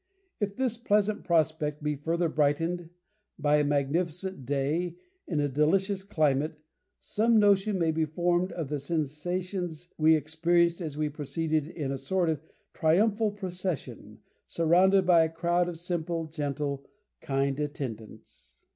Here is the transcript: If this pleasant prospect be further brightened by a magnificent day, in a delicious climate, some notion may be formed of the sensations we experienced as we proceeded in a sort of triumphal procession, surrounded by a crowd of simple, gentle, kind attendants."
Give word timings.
If 0.39 0.55
this 0.55 0.77
pleasant 0.77 1.23
prospect 1.23 1.83
be 1.83 1.95
further 1.95 2.27
brightened 2.27 2.89
by 3.37 3.57
a 3.57 3.63
magnificent 3.63 4.47
day, 4.47 4.95
in 5.27 5.39
a 5.39 5.47
delicious 5.47 6.01
climate, 6.03 6.57
some 7.01 7.37
notion 7.37 7.77
may 7.77 7.91
be 7.91 8.05
formed 8.05 8.51
of 8.53 8.69
the 8.69 8.79
sensations 8.79 9.89
we 9.99 10.15
experienced 10.15 10.81
as 10.81 10.97
we 10.97 11.09
proceeded 11.09 11.67
in 11.67 11.91
a 11.91 11.99
sort 11.99 12.31
of 12.31 12.41
triumphal 12.73 13.29
procession, 13.29 14.17
surrounded 14.47 15.05
by 15.05 15.23
a 15.25 15.29
crowd 15.29 15.69
of 15.69 15.77
simple, 15.77 16.25
gentle, 16.25 16.83
kind 17.21 17.59
attendants." 17.59 18.55